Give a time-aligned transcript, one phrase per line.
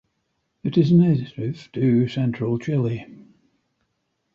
[0.63, 3.05] It is native to central Chile.